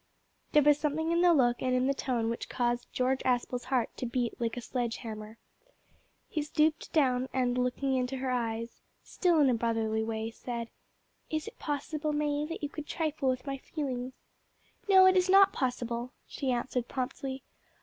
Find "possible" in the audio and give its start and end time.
11.59-12.13, 15.53-16.13